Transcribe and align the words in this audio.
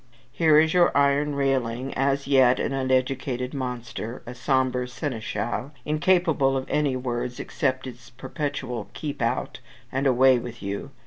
Here 0.31 0.57
is 0.59 0.73
your 0.73 0.91
iron 0.97 1.35
railing, 1.35 1.93
as 1.93 2.25
yet, 2.25 2.59
an 2.59 2.73
uneducated 2.73 3.53
monster; 3.53 4.23
a 4.25 4.33
sombre 4.33 4.87
seneschal, 4.87 5.73
incapable 5.85 6.57
of 6.57 6.65
any 6.69 6.95
words, 6.95 7.39
except 7.39 7.85
his 7.85 8.09
perpetual 8.09 8.89
"Keep 8.95 9.21
out!" 9.21 9.59
and 9.91 10.07
"Away 10.07 10.39
with 10.39 10.63
you!" 10.63 10.89